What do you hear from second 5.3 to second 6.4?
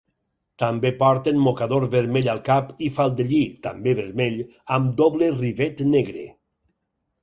rivet negre.